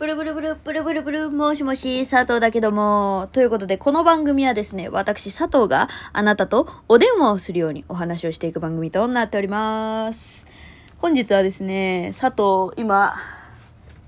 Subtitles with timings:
[0.00, 3.28] ブルブルブル、ブルブルブル、もしもし、佐藤だけども。
[3.32, 10.46] ということで、この番組はですね、私佐藤があなたとお電話をするようにお話をしていく番組となっております。
[10.96, 13.14] 本日はですね、佐藤、今、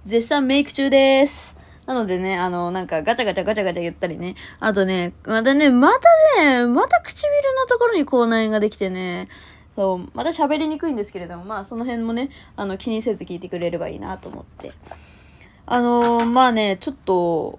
[0.06, 1.58] 絶賛メイク中です。
[1.84, 4.34] なのでね、あの、なんかガチャガチャガチャガチャ言ったりね。
[4.60, 9.28] あとね、またね、またね、また唇のところに口内炎ができてね、
[9.76, 14.72] そう、また喋りにくいんですけれども、まあその辺もね、あの気にせず聞いてくれればいいなと思って。
[15.74, 17.58] あのーまあね、ちょっと、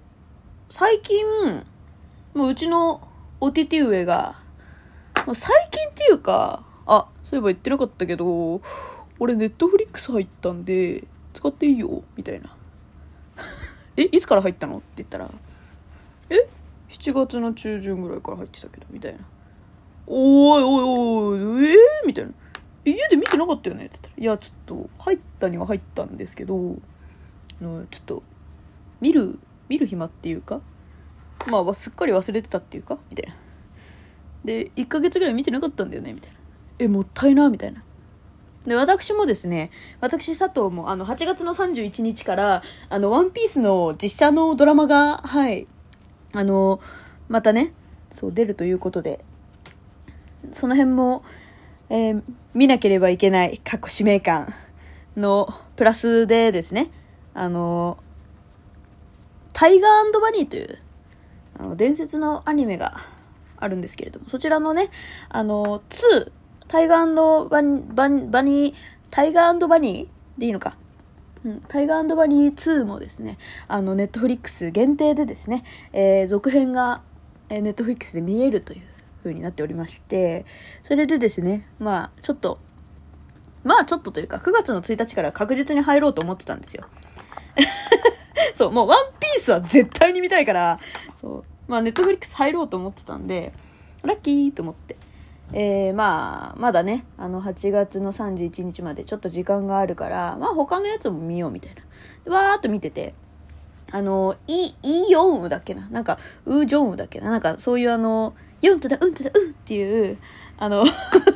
[0.70, 1.26] 最近、
[2.36, 3.08] もううちの
[3.40, 4.40] おてて上が、
[5.26, 8.62] もう最近っていうか、あ、そういえば言ってなかったけど、
[9.18, 12.56] 俺ネットフリックス入ったんで、使っていいよ、みたいな。
[13.98, 14.78] え、いつから入ったの？
[14.78, 15.32] って言ったら、
[16.30, 16.48] え
[16.90, 19.22] ?7 月の中旬ぐらいから入ってたけど、みたいな。
[20.06, 22.32] おいおいおい、えー、みたいな。
[22.86, 23.88] 家で見てなかったよね？
[23.88, 26.76] って言ったら、いや、ちょっと、入ったには入ったんですけど、
[27.64, 28.24] のちょっと、
[29.02, 30.62] 見る、見る暇っていうか、
[31.48, 33.36] まあ、すっかり忘れてたっていうか、みたいな。
[34.46, 36.38] で、1ヶ月ぐらい見てなかったんだよね、みたいな。
[36.80, 37.84] え、もったいな、みたいな。
[38.68, 45.68] で、私もですね、私、佐藤も、あの、8月の31日から、あの、ワンピースの実写のドラマが、はい、
[46.34, 46.80] あの、
[47.28, 47.74] またね、
[48.12, 49.24] そう、出るということで、
[50.52, 51.24] その辺も、
[51.90, 54.54] えー見なければいけない、過去使命感
[55.18, 56.92] のプラスでですね、
[57.34, 57.98] あの、
[59.54, 60.80] タイガーバニーという、
[61.60, 62.98] あの、伝説のアニメが
[63.58, 64.90] あるんですけれども、そちらのね、
[65.30, 66.32] あの、2、
[66.68, 68.76] タイガーバニバニバニー、
[69.12, 70.78] タイガーバニーでいいのか。
[71.46, 73.38] うん、タイガーバニー2もですね、
[73.68, 77.02] あの、 Netflix 限定でですね、えー続編が、
[77.50, 78.82] えー Netflix で見えるという
[79.24, 80.46] 風になっておりまして、
[80.86, 82.60] それでですね、まあ、ちょっと、
[83.64, 86.86] まあちょっとというか、9月の1日から確実に入ろうと思ってたんですよ。
[88.56, 90.80] そう、もうワンピースは絶対に見たいから、
[91.16, 93.54] そう、まあ Netflix 入ろうと思ってたんで、
[94.04, 94.98] ラッキーと思って。
[95.56, 101.76] えー、まあ、まだね、あの、8月の31日までちょっと時間があるから、まあ他のやつも見ようみたい
[102.26, 102.34] な。
[102.34, 103.14] わーっと見てて、
[103.92, 110.18] あの、イ、イヨンウだっけななんか、ウージョンウだっけななんか、そういうあの、ヨンとだ、うんとだ、うんっていう、
[110.58, 110.84] あの、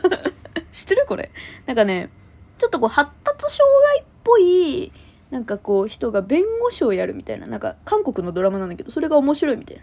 [0.72, 1.30] 知ってるこれ？
[1.68, 2.10] なんかね、
[2.58, 4.92] ちょっとこう、発達障害っぽい、
[5.30, 9.82] なんかこう、人が弁護士をやるみたいな、なんか、韓国のドラマなんだけど、それが面白いみたい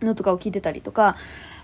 [0.00, 1.16] なのとかを聞いてたりとか、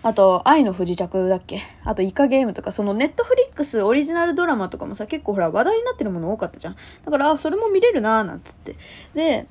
[0.02, 1.62] あと、愛の不時着だっけ？
[1.84, 6.76] あと、イカゲームとか、そのネットフリックスオリジナルドラマとかもさ、結構ほら、話題になってるもの多かったじゃん。
[7.04, 8.76] だから、あ、それも見れるなーなんつって。
[9.14, 9.48] で、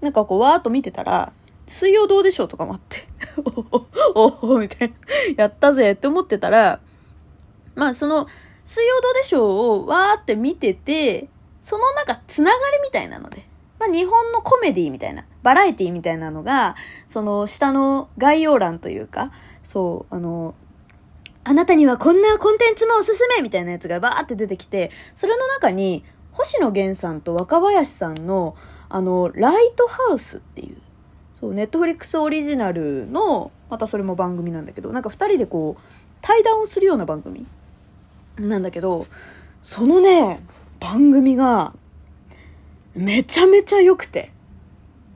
[0.00, 1.32] なんかこう、わーっと見てたら、
[1.66, 3.06] 水曜どうでしょうとかもあって、
[4.14, 4.94] おおおおみたいな、
[5.36, 6.80] やったぜって思ってたら、
[7.74, 8.26] まあその、
[8.64, 9.50] 水曜どうでしょう
[9.82, 11.28] をわーって見てて、
[11.68, 13.46] そのなんかつながりみたいなので、
[13.78, 16.76] まあ日本のコメディみたいな、バラエティみたいなのが、
[17.08, 19.32] その下の概要欄というか、
[19.64, 20.54] そう、あの、
[21.44, 28.56] あなたにはこんなコンテンツもおすすめみたいなやつがバーって出てきて、それの中に、星野源さんと若林さんの、
[28.88, 30.78] あの、ライトハウスっていう、
[31.34, 35.82] そう、ネットフリックスオリジナルの、またそれも番組なんだけど、なんか二人でこう、
[36.22, 37.46] 対談をするような番組
[38.38, 39.04] なんだけど、
[39.60, 40.40] そのね、
[40.80, 41.74] 番組が、
[42.94, 44.30] めちゃめちゃ良くて。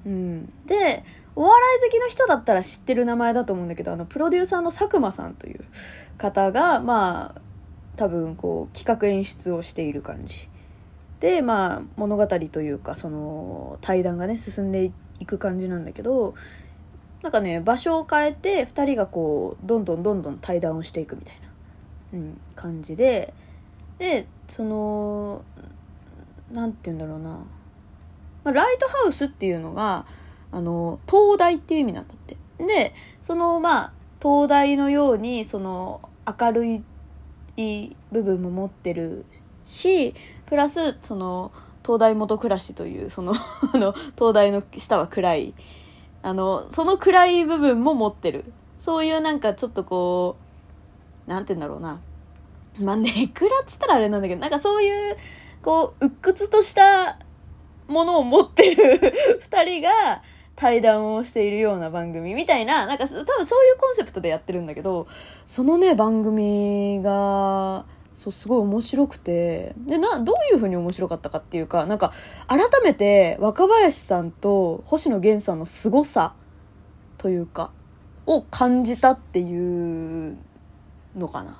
[0.06, 0.52] うん。
[0.66, 5.64] で、お笑い好きの人だったら知ってる名前だと思うんだけど、あの、プロデューサーの佐久間さんという
[6.18, 7.40] 方が、まあ、
[7.96, 10.48] 多分こう、企画演出をしている感じ。
[11.20, 16.34] で、まあ、物語というか、その、対談がね、進んでいく感じなんだけど、
[17.22, 23.32] なんかね、場所を変えて、二人がこう、どんどんどんどん対談をしていくみたいな、うん、感じで、
[24.02, 25.44] で、その、
[26.50, 27.38] なんて言うんだろうな、
[28.42, 30.06] まあ、ライトハウスっていうのが、
[30.50, 32.36] あの、灯台っていう意味なんだって。
[32.58, 36.66] で、その、まあ、灯台のように、その、明る
[37.56, 39.24] い部分も持ってる
[39.62, 41.52] し、プラス、その、
[41.84, 43.34] 灯台元暮らしという、その、
[44.16, 45.54] 灯台の下は暗い、
[46.22, 48.52] あの、その暗い部分も持ってる。
[48.80, 50.34] そういうなんかちょっとこ
[51.28, 52.00] う、なんて言うんだろうな。
[52.80, 55.16] まあ、ネクラっつったらあれなんだけど、なんかそういう、
[55.62, 57.18] こう、鬱屈とした
[57.88, 59.00] ものを持ってる
[59.40, 60.22] 二人が
[60.56, 65.06] 対談をしているような番組みたいな、なんか多分そういうコンセプトでやってるんだけど、
[65.46, 67.84] そのね、番組が、
[68.16, 72.12] そう、すごい面白くて、で、な、どういう風に面白かったかっていうか、なんか、
[72.46, 76.34] 改めて若林さんと星野源さんの凄さ
[77.18, 77.70] というか、
[78.26, 80.36] を感じたっていう
[81.16, 81.58] のかな。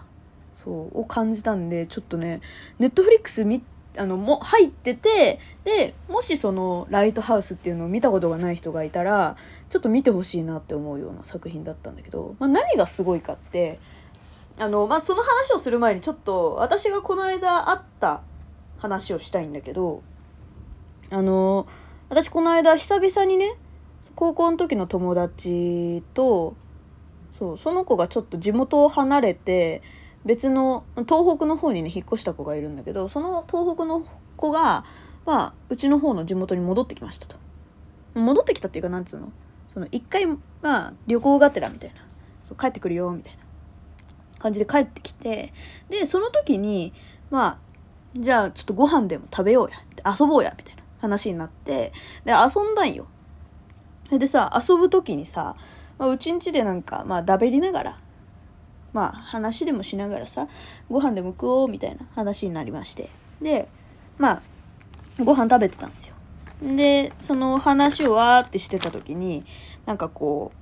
[0.54, 2.40] そう、を感じたんで、ちょっとね、
[2.78, 3.62] ネットフリックス見
[3.96, 9.36] あのも入っててでもしそのライトハウスっていうのを見たことがない人がいたら
[9.68, 13.78] ちょっと見てほしいなって思うような作品だったんだけど、まあ、何がすごいかって
[14.58, 18.22] あの、まあ、その話をする前にちょっと私がこの間会った
[18.78, 20.02] 話をしたいんだけど
[21.10, 21.66] あの
[22.08, 23.54] 私この間久々にね
[24.14, 26.56] 高校の時の友達と
[27.30, 29.82] そうその子がちょっと地元を離れて
[30.24, 34.04] 別の東北の方にね引っ越した子がいるんだけどその東北の
[34.36, 34.84] 子が、
[35.26, 37.36] まあ、うちの方の地元に戻ってきましたと。
[38.14, 39.32] 戻ってきたっていうかなんつうの？
[39.68, 40.38] その一回ま
[40.88, 41.96] あ旅行がてらみたいな。
[42.44, 43.38] そう帰ってくるよみたいな。
[44.38, 45.52] 感じで帰ってきて
[45.88, 46.92] でその時に
[47.30, 47.58] まあ
[48.14, 49.76] じゃあちょっとご飯でも食べようや。
[50.18, 50.82] 遊ぼうやみたいな。
[51.00, 51.92] 話になって
[52.24, 53.08] で遊んだんよ。
[54.10, 55.56] でさ遊ぶ時にさ、
[55.98, 58.00] まあ、うちんちでなんかまあだべりながら
[58.92, 60.48] まあ話でもしながらさ
[60.90, 63.08] ご飯でも食おうみたいな話になりまして。
[63.40, 63.68] で
[64.18, 64.42] まあ
[65.22, 66.14] ご飯食べてたんですよ。
[66.62, 69.44] でその話をわーってしてた時に
[69.84, 70.52] なんかこ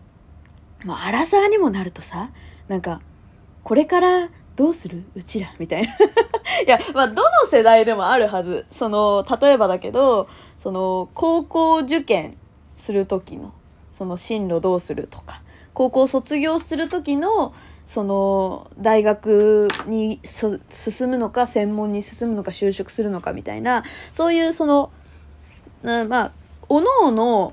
[0.83, 2.31] うまあ荒沢にもなるとさ
[2.69, 3.01] なんか
[3.63, 5.05] これからどうする？
[5.15, 5.55] うちら？
[5.59, 5.89] みたいな。
[6.67, 8.67] いやまあどの世代でもあるはず。
[8.71, 10.29] その例えばだけど
[10.59, 12.37] その高校受験
[12.77, 13.53] する時の
[13.91, 15.43] その進路どうするとか
[15.75, 17.53] 高校卒業する時の
[17.91, 20.61] その大学に進
[21.09, 23.83] むのか専門に進むのか就職するのかみたいな
[24.13, 24.93] そういうその
[25.83, 26.33] まあ
[26.69, 27.53] おのおの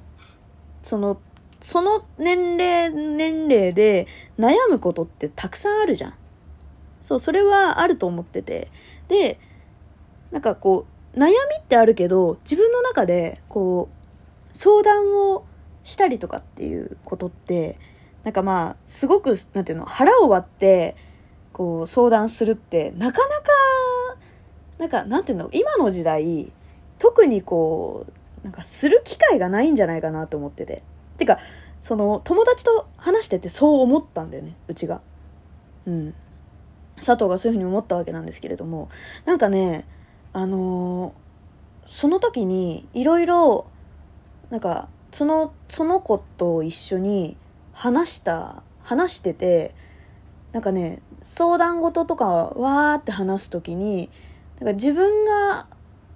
[0.84, 1.20] その
[1.60, 4.06] その年齢年齢で
[4.38, 6.14] 悩むことってたくさんあるじゃん。
[7.02, 8.70] そうそれはあると思ってて
[9.08, 9.40] で
[10.30, 10.86] なんかこ
[11.16, 15.46] う悩みってあるけど自分の中でこう相談を
[15.84, 17.80] したりとかっていうことって
[18.24, 20.96] なんかまあすごくなんていうの腹を割って
[21.54, 23.44] こう相談するってなかなか
[24.78, 26.52] なんかなんていうの今の時代
[27.00, 28.06] 特にこ
[28.42, 30.84] うなんかする機会がないんじゃないかなと思ってて。
[31.18, 31.40] てか
[31.82, 35.02] その友達と話しててそう思ったんだよねうちが。
[35.86, 36.14] うん。
[36.98, 38.90] 佐藤がそういうふうに思ったわけなんですけれども
[39.26, 39.86] なんかね
[40.34, 43.68] あのー、その時にいろいろ
[44.50, 47.38] なんかそのその子と一緒に
[47.78, 49.76] 話した話してて
[50.52, 54.10] なんかね相談事とかわーって話す時に
[54.60, 55.68] なんか自分が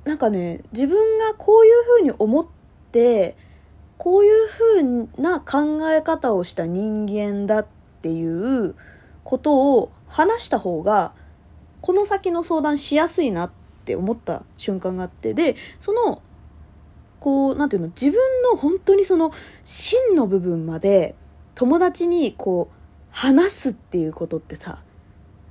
[0.04, 2.48] なんかね自分がこういうふうに思っ
[2.92, 3.38] て
[3.98, 7.68] こういうふうな考え方をした人間だっ
[8.02, 8.74] ていう
[9.24, 11.14] ことを話した方が
[11.82, 13.52] この先の相談しやすいなっ
[13.86, 16.24] て思った瞬間があってでその
[17.20, 19.32] こう何て言うの自分の本当にその
[19.64, 21.14] 真の部分まで
[21.62, 22.76] 友達にこう
[23.12, 24.80] 話すっていうことってさ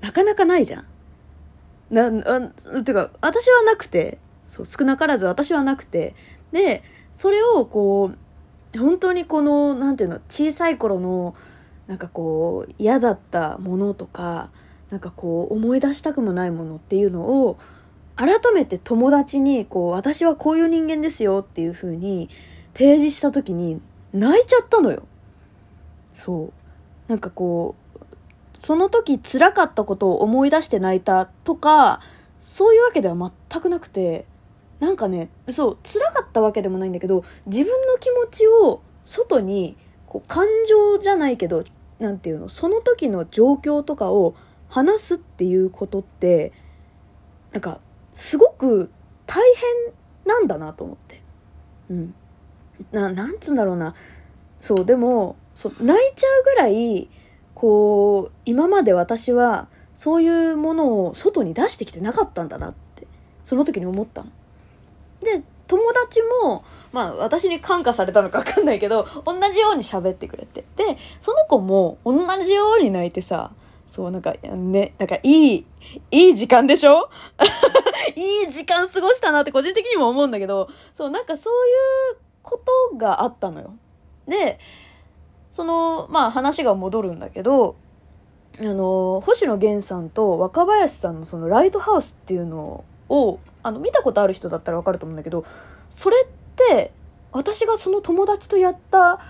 [0.01, 0.87] なかなかないじゃん。
[1.89, 4.19] なあてか私はなくて
[4.49, 6.17] そう少なからず私はなくて
[6.51, 8.11] でそれをこ
[8.75, 11.37] う本当にこの何て言うの小さい頃の
[11.87, 14.51] なんかこう嫌だったものとか
[14.91, 17.57] なんかこう思い出したくもないものっていうのを
[18.17, 22.29] 改めて友達にこう私はこういう人間ですよっていう風に
[22.75, 23.81] 提示した時に
[24.13, 25.05] 泣いちゃったのよ。
[26.15, 26.53] そう
[27.09, 28.01] なんかこう
[28.59, 32.01] その時辛かったことを思い出して泣いたとか
[32.39, 34.27] そういうわけでは全くなくて
[34.81, 39.77] なんかねそう辛かったわけでもないんだけど自分の気持ちを外に
[40.07, 41.65] こう感情じゃないけど
[41.99, 44.35] 何て言うのその時の状況とかを
[44.69, 46.53] 話すっていうことって
[47.53, 47.81] なんか
[48.15, 48.91] すごく
[49.27, 49.95] 大変
[50.27, 51.23] なんだなと思って。
[51.89, 52.15] うん。
[52.93, 53.95] な、なんつうんだろうな。
[54.61, 57.11] そう、でも、そう泣いちゃうぐらい
[57.55, 63.07] こう今まで私はそういうものを外に出してきてなかったんだなって
[63.45, 64.31] その時に思ったの。
[65.21, 73.51] で友達もまあ私に感化されたのか分かんないけど同じように喋ってくれてでその子も同じように泣いてさ
[73.87, 75.67] そうなんかねなんかいい
[76.11, 77.11] いい時間でしょ？
[78.17, 81.53] いい時間過ごしたなって個人的にも思うんだけどそうなんかそう
[82.15, 82.59] いうこ
[82.91, 83.75] とがあったのよ。
[84.27, 84.59] で
[85.51, 87.77] その、まあ話が戻るんだけど、
[88.59, 95.45] あの、星野源さんと若林さんのそのライトハウスっていうのを、あの、見たことある人だったらわかると思うんだけど、
[95.89, 96.93] それって、
[97.33, 99.21] 私がその友達とやった、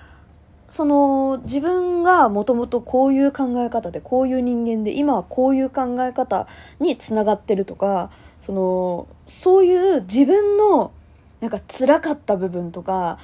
[0.70, 6.46] その自分がもともとこういう考え方でこういう人間で今はこういう考え方
[6.78, 10.92] につながってるとかそのそういう自分の
[11.40, 13.18] なんか辛かった部分とか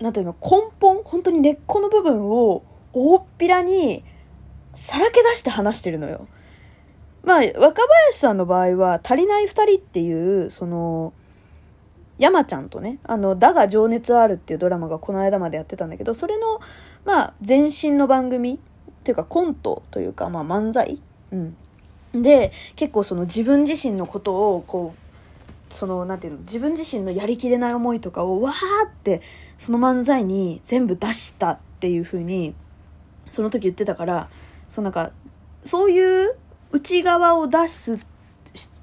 [0.00, 2.62] なんていうの根本本当に根っこの部分を
[2.92, 4.04] 大っぴらに
[4.74, 6.26] さらけ出して話してるのよ
[7.24, 11.12] まあ、若林さんの場合は、足りない二人っていう、その、
[12.16, 16.60] 山ちゃんとね、あの、だが情熱あるっていうドラマがこの間までやってたんだけど、それの、
[17.04, 18.58] まあ、前身の番組っ
[19.04, 21.00] ていうかコントというか、まあ漫才？
[21.32, 21.56] うん。
[22.12, 24.98] で、結構その自分自身のことを、こう、
[25.70, 29.22] その、なんていうの、自分自身のやりきれない思いとかを、わーって、
[29.58, 32.54] その漫才に全部出したっていう風に、
[33.28, 34.28] その時言ってたから、
[34.68, 35.12] そうなんか、
[35.64, 36.36] そういう
[36.72, 37.98] 内側を出す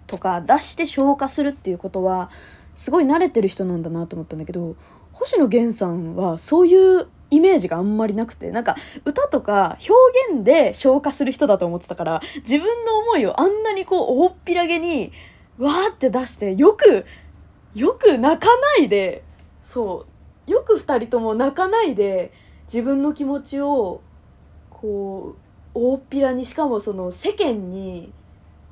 [0.07, 2.29] とか、出して消化するっていうことは、
[2.73, 4.75] すごい慣れてる人なんだなと思ったんだけど、
[5.11, 8.75] 星野源さんはそういうイメージがあんまりなくて、なんか
[9.05, 15.11] 歌とか表現で消化する人だと思ってたから、自分の思いをあんなにこう大っぴらげに、
[15.57, 17.05] わーって出して、よく、
[17.73, 18.47] よく泣か
[18.77, 19.23] ないで、
[19.63, 20.05] そ
[20.47, 22.31] う、よく二人とも泣かないで、
[22.63, 24.01] 自分の気持ちを、
[24.69, 25.39] こう、
[25.73, 28.13] 大っぴらに、しかもその世間に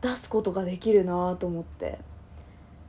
[0.01, 1.99] 出すことができるなと思って。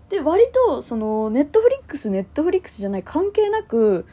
[0.09, 4.07] で割とその Netflix Netflix じゃない関係なく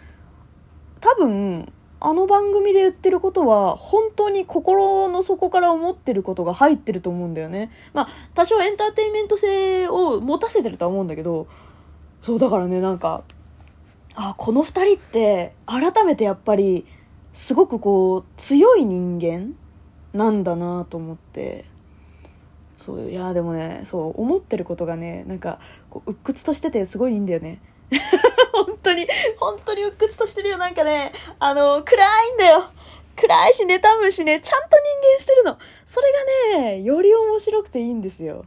[1.00, 1.72] 多分
[2.04, 7.72] あの番組で言ってることは本当に心の底から思ってることが入ってると思うんだよね。
[7.94, 11.46] まあ多少エンターテインメント性を持たせてるとは思うんだけど
[12.22, 13.24] そうだからねなんか
[14.16, 16.88] あこの二人って改めてやっぱり
[17.34, 19.54] すごくこう強い人間
[20.14, 21.66] なんだなと思って。
[22.78, 25.60] そういやでもねそう思ってることがねなんか
[25.92, 27.62] こう鬱屈としててすごいいいんだよね。
[28.54, 29.08] 本当に
[29.38, 31.12] 本当に鬱屈としてるよなんかね。
[31.40, 32.66] あの暗いんだよ。
[33.16, 34.40] 暗いし妬むしね。
[34.40, 35.58] ちゃんと人間してるの。
[35.86, 36.08] それ
[36.58, 38.46] がねより面白くていいんですよ。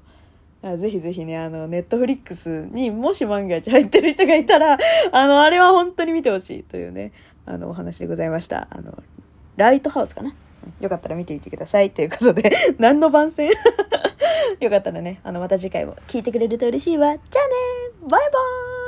[0.78, 4.78] ぜひぜひね、あの、ネットフリックスにもし万が一入ってる人がいたら、
[5.12, 6.62] あの、あれは本当に見てほしい。
[6.62, 7.12] というね、
[7.44, 8.66] あの、お話でございました。
[8.70, 9.02] あの、
[9.56, 10.34] ライトハウスかな。
[10.80, 11.90] よかったら見てみてください。
[11.90, 13.50] ということで、 何の番宣？
[14.60, 17.08] よかったらね、あの、また次回も聞いてくれると嬉しいわ。
[17.08, 17.54] じゃあね。
[18.08, 18.83] バイバーイ。